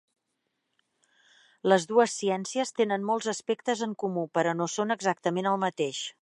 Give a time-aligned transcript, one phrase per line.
[1.69, 6.03] Les dues ciències tenen molts aspectes en comú, però no són exactament el mateix.